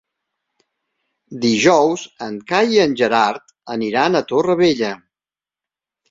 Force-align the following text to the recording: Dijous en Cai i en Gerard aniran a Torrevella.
Dijous 1.41 2.05
en 2.27 2.39
Cai 2.51 2.73
i 2.75 2.79
en 2.85 2.95
Gerard 3.01 3.53
aniran 3.75 4.17
a 4.17 4.23
Torrevella. 4.33 4.89